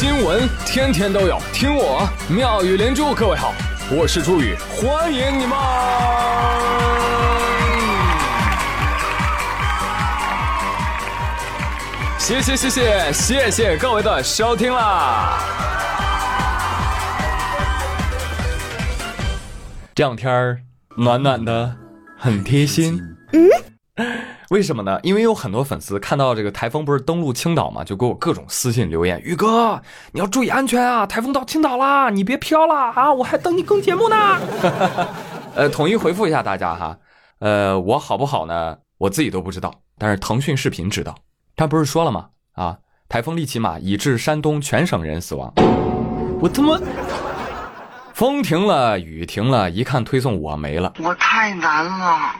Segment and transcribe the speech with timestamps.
[0.00, 3.14] 新闻天天都有，听我妙语连珠。
[3.14, 3.52] 各位好，
[3.90, 5.58] 我是朱宇，欢迎你们！
[12.18, 15.38] 谢谢谢谢谢谢各位的收听啦！
[19.94, 20.64] 这两天
[20.96, 21.76] 暖暖的，
[22.18, 22.98] 很贴心。
[23.34, 23.50] 嗯。
[24.50, 24.98] 为什么呢？
[25.04, 29.80] 因为有很多粉丝看到这个台风不是登陆青岛嘛，就给我各种私信留言：“宇哥，
[30.10, 31.06] 你要注意安全啊！
[31.06, 33.12] 台风到青岛啦，你别飘了啊！
[33.12, 34.16] 我还等你更节目呢。
[35.54, 36.98] ”呃，统一回复一下大家哈。
[37.38, 38.76] 呃，我好不好呢？
[38.98, 41.14] 我自己都不知道，但是腾讯视频知道。
[41.54, 42.26] 他不是说了吗？
[42.54, 42.76] 啊，
[43.08, 45.52] 台风利奇马已致山东全省人死亡。
[46.40, 46.76] 我他妈，
[48.14, 52.34] 风停了，雨停了，一看推送我没了，我太难了。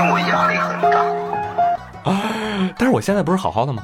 [0.00, 0.98] 我压力很大，
[2.10, 2.20] 啊！
[2.76, 3.82] 但是我现在不是好好的吗？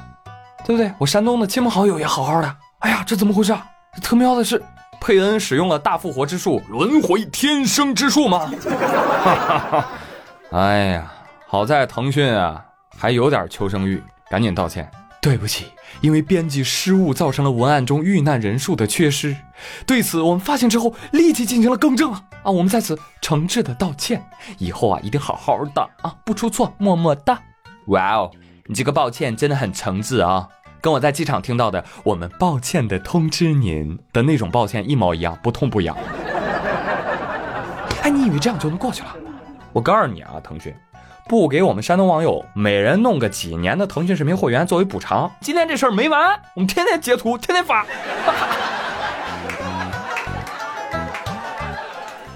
[0.65, 0.93] 对不对？
[0.99, 2.57] 我山东的亲朋好友也好好的。
[2.81, 3.67] 哎呀，这怎么回事啊？
[3.95, 4.63] 这特喵的是
[5.01, 8.51] 佩恩使用了大复活之术，轮回天生之术吗？
[10.53, 11.13] 哎呀，
[11.47, 12.65] 好在腾讯啊
[12.97, 14.91] 还有点求生欲，赶紧道歉。
[15.25, 15.69] 对不起，
[16.03, 19.35] 因为编辑失误造成了文案中遇难人数的缺失。
[19.87, 22.23] 对此，我们发现之后立即进行了更正啊！
[22.43, 24.23] 啊，我们在此诚挚的道歉，
[24.59, 27.41] 以后啊一定好好的啊，不出错，么么哒。
[27.87, 28.31] 哇哦，
[28.67, 30.47] 你这个抱歉真的很诚挚啊，
[30.83, 35.97] 跟我在机场听到的“我们抱歉的通知您”的那种抱歉一毛一样，不痛不痒。
[38.03, 39.17] 哎，你以为这样就能过去了？
[39.73, 40.75] 我告诉你啊，腾讯。
[41.27, 47.87] 不给我们山东网友每人弄个几年的腾讯视频会员作为补偿，今天这事儿没完，我们天天截图，天天发。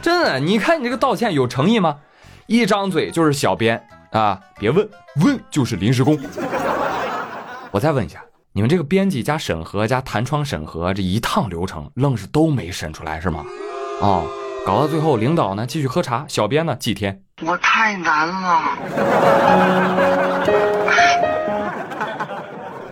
[0.00, 1.98] 真的，你看你这个道歉有诚意吗？
[2.46, 4.40] 一张嘴就是小编啊！
[4.58, 4.88] 别问，
[5.22, 6.18] 问就是临时工。
[7.70, 13.44] 我再问一下，你们这个编辑加审核加弹窗审核这一趟流程，愣是都没审出来是吗？
[14.00, 14.26] 哦。
[14.68, 17.22] 搞到最后，领导呢继续喝茶，小编呢祭天。
[17.40, 18.76] 我太难了。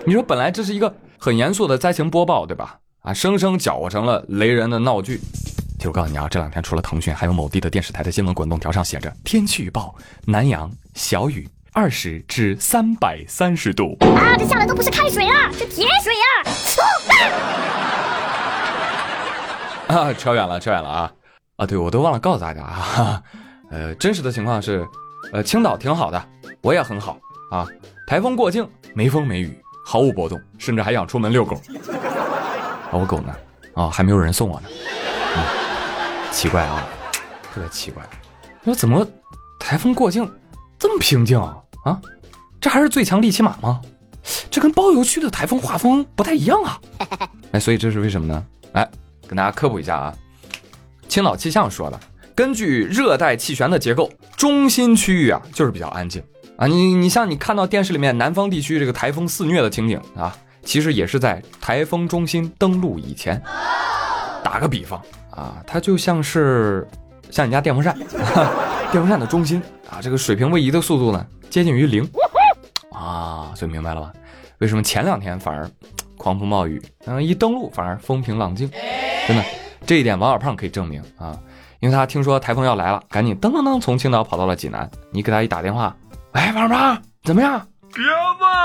[0.07, 2.79] 你说本来这是一个很严肃的灾情播报，对吧？
[3.03, 5.21] 啊，生生搅和成了雷人的闹剧。
[5.79, 9.95] 就我告诉你啊，这两天除了腾讯，还有某地的电视台的新闻滚动条上写着：天气预报，
[10.25, 13.99] 南阳小雨，二十至三百三十度。
[14.01, 16.33] 啊，这下的都不是开水啊，是铁水啊！
[20.09, 21.13] 啊，扯远了，扯远了啊。
[21.57, 23.23] 啊，对，我都忘了告诉大家啊，
[23.71, 24.87] 呃，真实的情况是，
[25.33, 26.29] 呃，青岛挺好的，
[26.61, 27.19] 我也很好
[27.51, 27.67] 啊。
[28.07, 31.57] 台风过境，没风没雨，毫无波动，甚至还想出门遛狗。
[31.57, 33.35] 啊，我狗呢？
[33.75, 34.69] 啊，还没有人送我呢。
[35.37, 35.43] 嗯，
[36.31, 36.87] 奇怪啊，
[37.53, 38.03] 特别奇怪，
[38.63, 39.07] 说怎么
[39.59, 40.31] 台风过境
[40.79, 41.57] 这么平静啊？
[41.85, 42.01] 啊，
[42.61, 43.81] 这还是最强利奇马吗？
[44.51, 46.79] 这跟包邮区的台风画风不太一样啊。
[47.53, 48.45] 哎，所以这是为什么呢？
[48.73, 48.87] 哎，
[49.27, 50.15] 跟大家科普一下啊。
[51.17, 51.99] 青岛气象说的，
[52.35, 56.23] 根据热带气旋的结构，中心区域啊就是比较安静
[56.59, 56.67] 啊。
[56.67, 63.43] 你你像你看到电视里面南方地区这个台风肆虐的情景啊，其实也是在台风中心登陆以前。
[64.45, 65.01] 打个比方
[65.31, 66.87] 啊，它就像是
[67.31, 67.97] 像你家电风扇，
[68.93, 72.07] 电风扇的中心啊，这个水平位移的速度呢接近于零
[72.93, 74.13] 啊，所以明白了吧？
[74.59, 75.67] 为什么前两天反而
[76.19, 78.71] 狂风暴雨，嗯，一登陆反而风平浪静，
[79.27, 79.43] 真的。
[79.87, 81.39] 这一点王小胖可以证明啊，
[81.79, 84.91] 因为他听说台风要来了，赶紧噔噔噔从青岛跑到了济南。
[85.13, 85.97] 你给他一打电话，
[86.33, 87.65] 喂，王小胖，怎么样？
[87.95, 88.13] 别问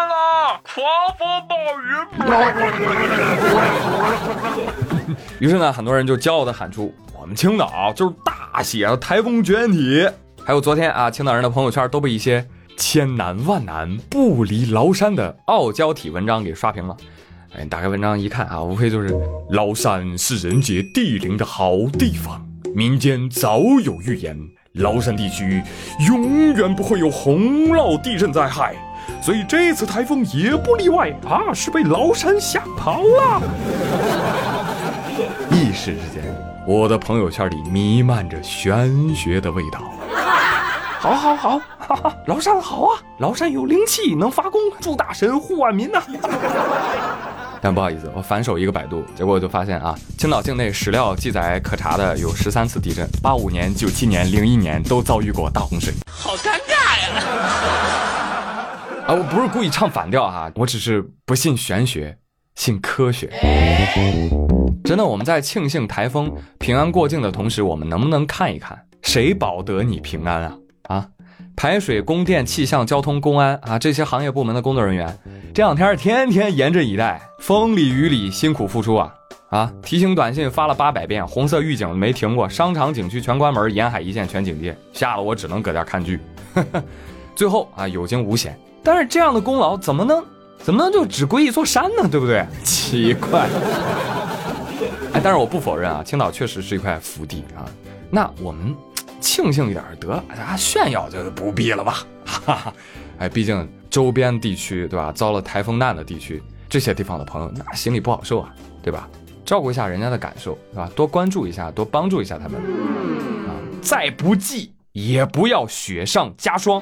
[0.10, 0.84] 了，狂
[1.20, 1.90] 风暴雨。
[5.40, 10.10] 于是呢，很多人就骄傲地喊出：“我们青岛就是大写的台风绝缘体。”
[10.44, 12.44] 还有昨天啊，青岛人的朋友圈都被一些
[12.78, 16.98] 千难万难不离崂山的傲娇体文章给刷屏了。
[17.54, 19.14] 哎，打开文章一看啊，无非就是
[19.50, 22.42] 崂山是人杰地灵的好地方，
[22.74, 24.38] 民间早有预言，
[24.76, 25.62] 崂山地区
[26.08, 28.76] 永远不会有洪涝地震灾害，
[29.22, 33.42] 所以这次台风也不例外啊，是被崂山吓跑了。
[35.52, 36.24] 一时之间，
[36.66, 39.92] 我的朋友圈里弥漫着玄学的味道。
[41.02, 46.02] 好，好，好，哈哈，崂山好啊，崂山有灵气，能发功，祝大神护万民呐。
[47.64, 57.22] 但不好意思，我反手一个百度，结果我就发现啊，青岛境内史料记载可查的有十三次地震，八五年、九七年、零一年都遭遇过大洪水，好尴尬呀！
[59.06, 62.18] 啊，我不是故意唱反调哈，我只是不信玄学，
[62.56, 63.30] 信科学。
[64.84, 70.58] 真的，我们在庆幸台风平安过境的同时，我们能不能看一看谁保得你平安啊？
[71.56, 75.18] 排水、供电、气象、交通、公安啊这些行业部门的工作人员，
[75.54, 79.14] 这两天天天严阵以待，风里雨里辛苦付出啊
[79.50, 79.72] 啊！
[79.84, 86.20] 提醒短信发了八百遍，红色预警没停过，商场景区全关门，沿海一线全警戒，吓得我只能搁家看剧。
[87.36, 90.24] 最后啊有惊无险，但是这样的功劳怎么能
[90.58, 92.08] 怎么能就只归一座山呢？
[92.10, 92.46] 对不对？
[92.64, 93.48] 奇怪。
[95.14, 97.68] 哎，但是我不否认啊，青岛确实是一块福地啊。
[98.10, 98.76] 那我们
[99.22, 102.04] 庆幸一点得，啊，炫耀就不必了吧？
[102.26, 102.74] 哈哈。
[103.20, 109.08] 哎，毕竟周边地区对吧，遭了台风难的地区，这些地方的朋友那心里不好受啊，对吧？
[109.46, 110.90] 照顾一下人家的感受，对吧？
[110.96, 112.60] 多关注一下，多帮助一下他们
[113.48, 113.54] 啊。
[113.82, 116.82] 再不济也不要雪上加霜。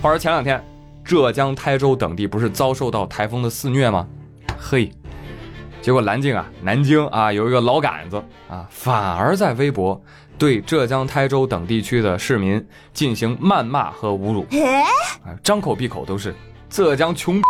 [0.00, 0.64] 话说前两天，
[1.04, 4.06] 浙江台州等地不是遭受到台风的肆虐吗？
[4.56, 4.92] 嘿，
[5.80, 9.98] 结果南京啊，南京啊，有一个老杆子啊，反而在微博
[10.36, 14.46] 对浙江台州等地区的市民进行谩骂和侮辱，
[15.24, 16.34] 啊，张口闭口都是
[16.68, 17.42] 浙江穷们，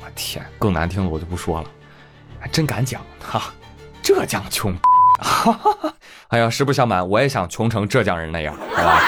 [0.00, 1.66] 我天，更难听的我就不说了，
[2.40, 3.52] 还真敢讲哈，
[4.02, 4.74] 浙江穷，
[5.20, 5.94] 哈哈哈，
[6.28, 9.02] 哎呀，实不相瞒，我也想穷成浙江人那样，好吧，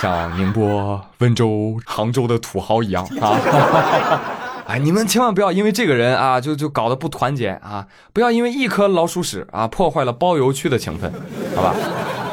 [0.00, 4.20] 像宁波、温州、杭州的土豪一样啊。
[4.66, 7.86] 哎，你们千万不要因为这个人啊，就就搞得不团结啊！
[8.14, 11.12] 不要因为一颗老鼠屎啊，破坏了包邮区的情分，
[11.54, 11.74] 好吧？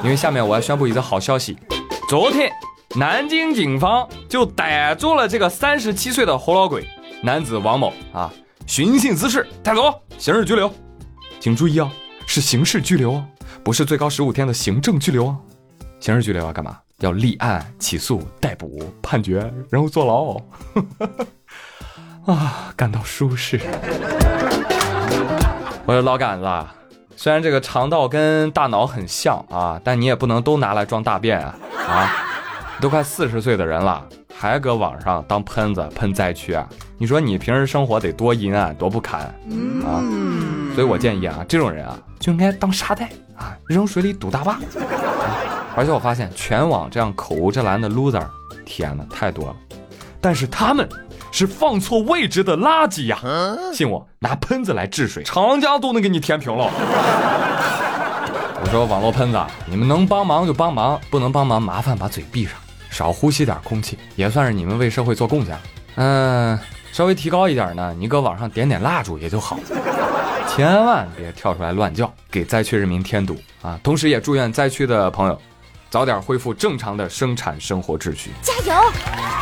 [0.04, 1.58] 因为下面我要宣布一则好消息：
[2.08, 2.50] 昨天
[2.96, 6.88] 南京警方就逮住了这个三十七岁的活老鬼
[7.22, 8.32] 男子王某啊，
[8.66, 10.72] 寻衅滋事，带走，刑事拘留。
[11.40, 11.92] 请注意啊，
[12.26, 13.26] 是刑事拘留啊，
[13.62, 15.36] 不是最高十五天的行政拘留啊！
[16.00, 16.78] 刑事拘留要干嘛？
[17.00, 20.40] 要立案、起诉、逮捕、判决，然后坐牢。
[22.26, 23.60] 啊，感到舒适。
[25.86, 26.48] 我说老杆子，
[27.16, 31.56] 虽然这个肠道跟大脑很像啊，但你也不能都拿来装大便啊！
[31.88, 32.14] 啊，
[32.80, 36.68] 都快四十岁的人了，还搁网上当喷子喷灾区啊？
[37.00, 39.22] 你说你平时生活得多阴暗多不堪
[39.84, 40.04] 啊！
[40.76, 44.60] 所以我建议啊，这种人啊就应该当沙袋啊，扔水里堵大坝。
[45.76, 48.24] 而且我发现全网这样口无遮拦的 loser，
[48.66, 49.56] 天哪，太多了。
[50.22, 50.88] 但是他们。
[51.32, 53.18] 是放错位置的垃圾呀！
[53.74, 56.70] 信我，拿喷子来治水，长江都能给你填平了。
[58.64, 62.54] 我说网络喷子，你们能帮忙就帮忙，不能帮忙麻烦把嘴闭上，
[62.90, 65.58] 少呼吸点空气，也算是你们为社会做贡献。
[65.96, 66.60] 嗯，
[66.92, 69.58] 稍微提高一点呢，你搁网上点点蜡烛也就好，
[70.48, 73.80] 千万别跳出来乱叫，给灾区人民添堵啊！
[73.82, 75.42] 同时也祝愿灾区的朋友
[75.90, 79.41] 早点恢复正常的生产生活秩序，加油！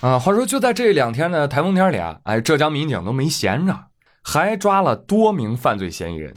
[0.00, 3.76] 啊，话说就在这两天的台风天里啊，哎，浙江民警都没闲着，
[4.22, 6.32] 还抓了多名犯罪嫌疑人。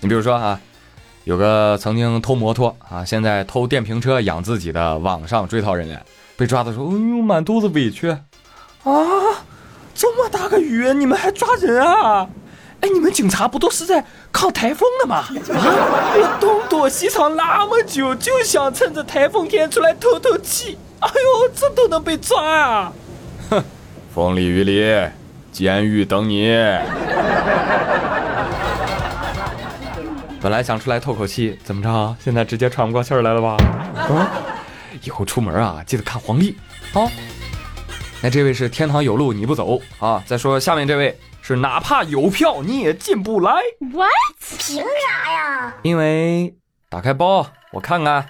[0.00, 0.58] 你比如说啊，
[1.24, 6.02] 有个曾经偷摩托啊，现在偷电瓶车养自己的网上追逃人员，
[6.34, 8.20] 被抓的时候，哎呦，满肚子委屈啊！
[9.94, 12.26] 这么大个雨，你们还抓人啊？
[12.80, 14.02] 哎，你们警察不都是在
[14.32, 15.16] 抗台风的吗？
[15.18, 20.78] 啊，我东躲西藏那么久，就想趁着台风天出来透透气。
[21.02, 22.92] 哎呦，这都能被抓啊！
[23.50, 23.62] 哼，
[24.14, 25.10] 风里雨里，
[25.50, 26.54] 监狱等你。
[30.40, 32.16] 本来想出来透口气，怎么着？
[32.20, 33.56] 现在直接喘不过气来了吧？
[33.96, 34.30] 啊！
[35.02, 36.56] 以后出门啊，记得看黄历
[36.94, 37.02] 啊。
[38.20, 40.22] 那这位是天堂有路你不走啊？
[40.26, 43.52] 再说下面这位是哪怕有票你也进不来。
[43.92, 44.10] What？
[44.58, 45.74] 凭啥呀？
[45.82, 46.54] 因为
[46.88, 48.24] 打开包，我看看，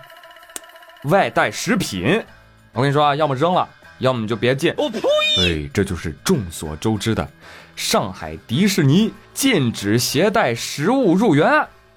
[1.05, 2.25] 外带食品。
[2.73, 4.73] 我跟你说啊，要么扔了，要么就别进。
[4.79, 4.99] 我呸！
[5.39, 7.29] 哎，这就是众所周知的
[7.77, 11.47] 上海迪士尼禁止携带食物入园。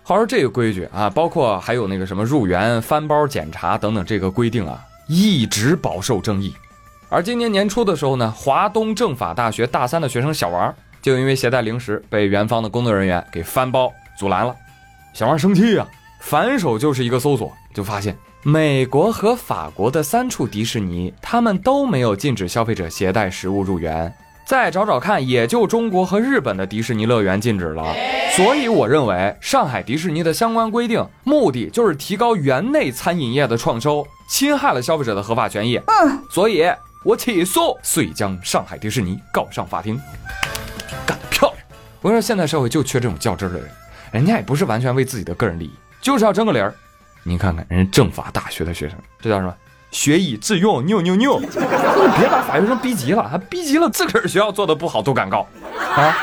[0.04, 6.54] 话说这个规矩啊，包括还有那个什么入园翻包检查等等这个规定啊，一直饱受争议。
[7.10, 14.54] 而今年年初的时候呢，华东政法大学大三的学生小王就因为携带零食被园方的工作人员给翻包阻拦了。
[15.14, 15.88] 小王生气啊，
[16.20, 18.16] 反手就是一个搜索，就发现。
[18.48, 24.14] 美国和法国的三处迪士尼，他们都没有禁止消费者携带食物入园。
[24.46, 27.96] 再找找看，也就中国和日本的迪士尼乐园禁止了。
[28.36, 35.78] 所以，我认为上海迪士尼的相关规定，目的就是提高园内餐饮业的创收，侵害了消费者的合法权益。
[35.78, 36.66] 嗯，所以
[37.04, 40.00] 我起诉，遂将上海迪士尼告上法庭。
[41.08, 41.58] 干得漂亮！
[42.04, 43.68] 我跟你说，现在社会就缺这种较真的人，
[44.12, 46.72] 人家也不是完全为自己的个人利益，就是要争个理儿。
[47.28, 49.54] 你看看人家政法大学的学生，这叫什么？
[49.90, 51.40] 学以致用，牛牛牛！
[51.42, 55.48] 你别把法学生逼急了，他逼急了，自个儿学校做的不好都敢告
[55.96, 56.16] 啊！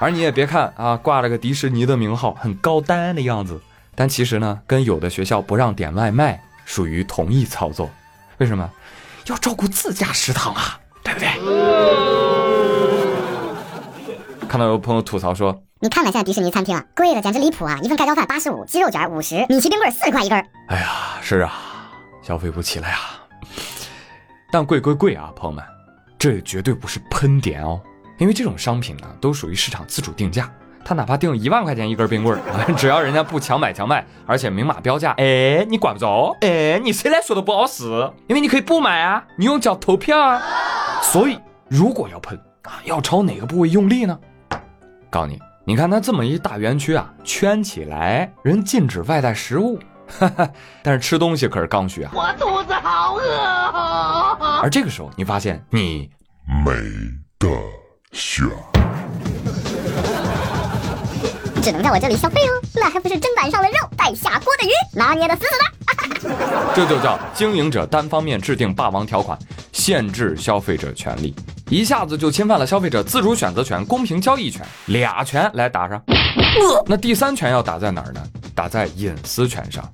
[0.00, 3.60] 而你也别看啊，挂了个迪士尼的名号，很高端的样子，
[3.94, 7.88] 但其实呢，跟有的学校不让点外卖属于同一操作。
[8.38, 8.68] 为什么？
[9.26, 11.28] 要照顾自家食堂啊，对不对？
[14.48, 17.76] 看到有朋友吐槽说，你看看现在迪士尼餐厅啊，贵的简直离谱啊！
[17.82, 20.46] 一份盖浇饭八十五，鸡肉卷五十，米奇冰棍四十块一根儿。
[20.68, 21.52] 哎呀，是啊，
[22.22, 22.98] 消费不起了呀。
[24.52, 25.64] 但贵归贵啊，朋友们，
[26.16, 27.80] 这绝对不是喷点哦，
[28.18, 30.48] 因为这种商品呢，都属于市场自主定价。
[30.84, 37.82] 他哪怕定一万块钱一根冰棍儿， 只要人家不强买强卖，而且明码标价，哎，你管不着，哎，你谁来说都不好使？
[38.28, 40.40] 因为你可以不买啊，你用脚投票啊。
[41.02, 44.16] 所以如果要喷啊，要朝哪个部位用力呢？
[45.10, 49.78] 告诉你，你看它这么一大园区啊，圈起来，人禁止外带食物，
[50.08, 50.50] 哈哈，
[50.82, 52.10] 但是吃东西可是刚需啊。
[52.14, 54.60] 我肚子好饿。
[54.60, 56.10] 而这个时候，你发现你
[56.64, 56.72] 没
[57.38, 57.48] 得
[58.10, 58.71] 选。
[61.62, 65.64] 只能在我这里消费哦，那还不是砧板上的肉带下锅的鱼，拿捏的死死的。
[66.74, 69.38] 这就叫经营者单方面制定霸王条款，
[69.70, 71.32] 限制消费者权利，
[71.70, 76.02] 一下子就侵犯了消费者自主选择权、公平交易权，俩权来打上。
[76.86, 78.20] 那第三权要打在哪儿呢？
[78.56, 79.88] 打在隐私权上。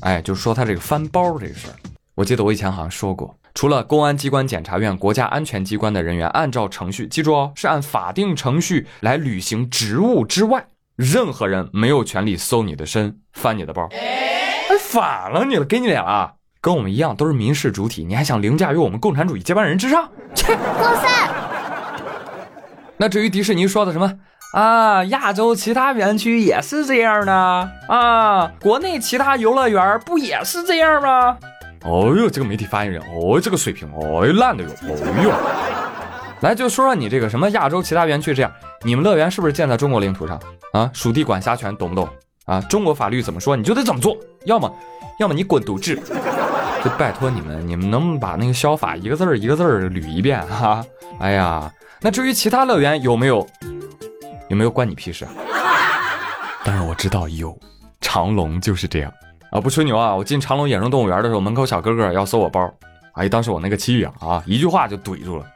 [0.00, 1.74] 哎，就是说他这个翻包这个事儿，
[2.14, 10.66] 我记得我以前好像说过，除了公安机关、检察院、国家安全机关的人员按照程序，记住哦，是按法定程序来履行职务之外。
[10.96, 13.88] 任何人没有权利搜你的身、翻你的包。
[13.92, 16.34] 哎，反了你了，给你脸了！
[16.60, 20.08] 跟我们一样都是民事主体，你还想凌驾于我们共产主义接班人之上？
[20.34, 20.54] 切！
[20.54, 21.10] 过分！
[22.96, 24.18] 那至于迪士尼说的什么
[24.54, 27.32] 啊，亚洲其他园区也是这样的
[27.88, 31.36] 啊，国内其他游乐园不也是这样吗？
[31.84, 35.30] 哦呦，这个媒体发言人，哦，这个水平，哦，烂的哟，哦呦！
[36.40, 38.52] 来，就说说你这个什么亚洲其他园区这样，
[38.84, 40.38] 你们乐园是不是建在中国领土上
[40.72, 40.90] 啊？
[40.92, 42.06] 属地管辖权懂不懂
[42.44, 42.60] 啊？
[42.68, 44.14] 中国法律怎么说你就得怎么做，
[44.44, 44.70] 要么，
[45.18, 45.94] 要么你滚犊子！
[46.84, 50.84] 就拜托你们，你们能不能把那个消法一个字儿一个字儿捋一遍哈？
[51.18, 51.72] 哎呀，
[52.02, 53.46] 那至于其他乐园有没有，
[54.48, 55.26] 有没有关你屁事？
[56.62, 57.58] 但是我知道有，
[58.02, 59.10] 长隆就是这样
[59.50, 59.58] 啊！
[59.58, 62.70] 不吹牛啊，我进长隆野生动物园的时候，门口小哥哥要搜我包，
[63.14, 65.46] 哎，当时我那个气呀啊，一句话就怼住了。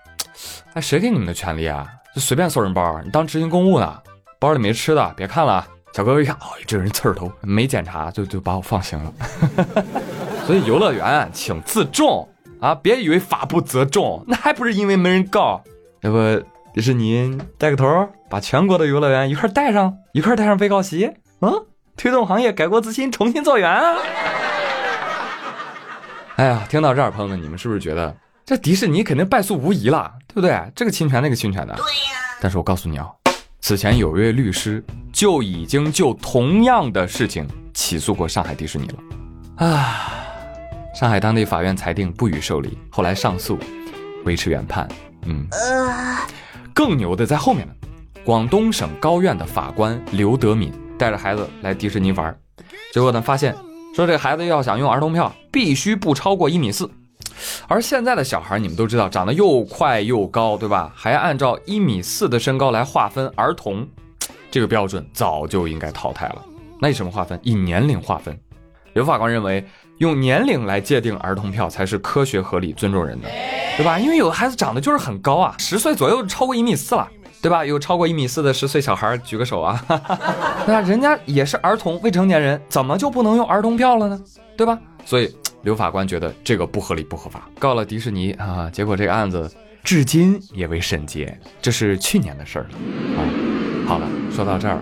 [0.72, 1.86] 哎，谁给你们的权利啊？
[2.14, 3.98] 就随便搜人包，你当执行公务呢？
[4.40, 5.66] 包里没吃的，别看了。
[5.92, 9.12] 小哥哥一看，哎，这人刺儿头，没检查就就把我放行了。
[10.46, 12.28] 所以游乐园请自重
[12.60, 15.60] 啊，别以为法不责众，那还不是因为没人告。
[16.02, 16.18] 要不
[16.72, 21.10] 迪士尼带个头，把全国的游乐园一块带上，一块带上被告席，
[21.40, 23.96] 嗯，推动行业改过自新，重新做源啊！
[26.36, 28.14] 哎呀，听到这儿，朋友们，你们是不是觉得？
[28.48, 30.58] 这迪士尼肯定败诉无疑了，对不对？
[30.74, 31.74] 这个侵权，那个侵权的。
[31.74, 32.16] 对呀。
[32.40, 33.06] 但是我告诉你啊，
[33.60, 39.66] 此前有一位律师就已经就同样的事情起诉过上海迪士尼了。
[39.66, 40.24] 啊，
[40.94, 43.58] 上海当地法院裁定不予受理，后来上诉，
[44.24, 44.88] 维持原判。
[45.26, 45.46] 嗯。
[46.72, 47.74] 更牛的在后面呢，
[48.24, 52.34] 广东省高院的法官刘德敏带着孩子来迪士尼玩，
[52.94, 53.54] 结果呢发现
[53.94, 56.90] 说这个孩子要想用儿童票，必须不超过一米四。
[57.66, 60.92] 而现在的小孩，你们都知道，长得又快又高，对吧？
[60.94, 63.86] 还按照一米四的身高来划分儿童，
[64.50, 66.44] 这个标准早就应该淘汰了。
[66.80, 67.38] 那以什么划分？
[67.42, 68.38] 以年龄划分。
[68.94, 69.64] 刘法官认为，
[69.98, 73.28] 用年龄来界定儿童票才是科学合理、尊重人的，
[73.76, 73.98] 对吧？
[73.98, 77.06] 因为有的孩子长得就是很高啊，十岁左右超过一米四了，
[77.42, 77.64] 对吧？
[77.64, 79.84] 有超过一米四的十岁小孩举个手啊，
[80.66, 84.20] 那人家也是儿童、未成年人，怎么就不能用儿童票了呢？
[84.56, 84.78] 对吧？
[85.04, 85.32] 所以。
[85.62, 89.50] 刘法官觉得这个不合理不合法，告了迪士尼啊，结果这个案子
[89.82, 92.70] 至今也未审结，这是去年的事儿了
[93.16, 93.20] 啊。
[93.86, 94.78] 好了，说到这儿，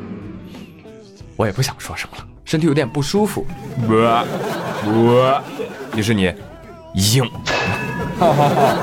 [1.37, 3.47] 我也不想说什么了，身体有点不舒服。
[3.89, 4.27] 我
[4.85, 5.43] 我
[5.93, 6.33] 迪士尼
[6.95, 7.25] 硬，
[8.19, 8.77] 哈哈哈。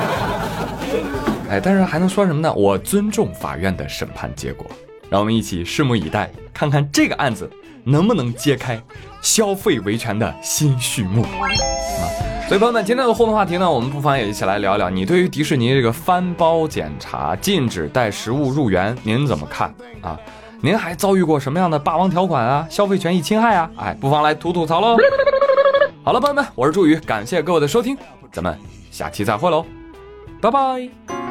[1.49, 2.51] 哎，但是还能说什么呢？
[2.53, 4.65] 我尊重法院的审判结果，
[5.09, 7.47] 让我们一起拭目以待，看看这个案子
[7.83, 8.81] 能不能揭开。
[9.23, 11.41] 消费维权的新序幕啊！
[12.47, 20.19] 所以朋友们，今天的互动话题呢，我们不妨也一起来聊聊，你对于迪士尼这个翻包检查、禁止带食物入园，您怎么看啊？
[20.61, 23.71] 您还遭遇过什么样的霸王条款啊、消费权益侵害啊？
[23.77, 24.97] 哎，不妨来吐吐槽喽！
[26.03, 27.97] 好了，朋友们，我是朱宇，感谢各位的收听，
[28.29, 28.59] 咱们
[28.91, 29.65] 下期再会喽，
[30.41, 31.22] 拜拜。